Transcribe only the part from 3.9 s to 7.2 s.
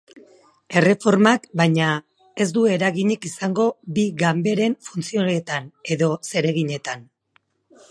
bi ganberen funtzioetan edo zereginetan.